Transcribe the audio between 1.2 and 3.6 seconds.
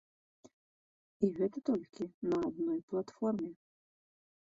І гэта толькі на адной платформе.